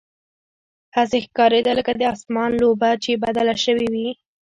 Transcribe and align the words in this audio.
هسې 0.95 1.17
ښکارېده 1.25 1.71
لکه 1.79 1.91
د 1.99 2.01
اسمان 2.13 2.51
لوبه 2.61 2.89
چې 3.03 3.21
بدله 3.23 3.55
شوې 3.63 3.87
وي. 3.93 4.09